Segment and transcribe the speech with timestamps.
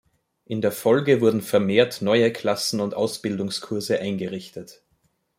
[0.45, 4.81] In der Folge wurden vermehrt neue Klassen und Ausbildungskurse eingerichtet.